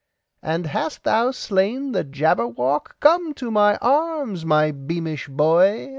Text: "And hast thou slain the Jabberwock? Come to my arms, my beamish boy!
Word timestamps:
"And 0.41 0.65
hast 0.65 1.03
thou 1.03 1.29
slain 1.29 1.91
the 1.91 2.03
Jabberwock? 2.03 2.99
Come 2.99 3.35
to 3.35 3.51
my 3.51 3.77
arms, 3.83 4.43
my 4.43 4.71
beamish 4.71 5.27
boy! 5.27 5.89